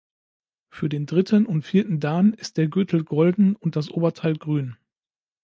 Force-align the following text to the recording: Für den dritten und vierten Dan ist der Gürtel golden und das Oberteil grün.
Für 0.71 0.89
den 0.89 1.05
dritten 1.05 1.45
und 1.45 1.61
vierten 1.61 1.99
Dan 1.99 2.33
ist 2.33 2.57
der 2.57 2.67
Gürtel 2.69 3.03
golden 3.03 3.55
und 3.55 3.75
das 3.75 3.91
Oberteil 3.91 4.35
grün. 4.35 4.75